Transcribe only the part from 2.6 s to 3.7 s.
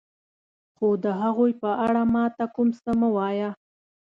څه مه وایه.